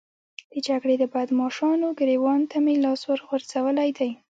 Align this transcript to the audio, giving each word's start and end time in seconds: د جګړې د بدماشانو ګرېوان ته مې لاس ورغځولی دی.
د 0.51 0.53
جګړې 0.67 0.95
د 0.99 1.03
بدماشانو 1.13 1.87
ګرېوان 1.99 2.41
ته 2.51 2.57
مې 2.63 2.75
لاس 2.85 3.01
ورغځولی 3.05 3.89
دی. 3.97 4.11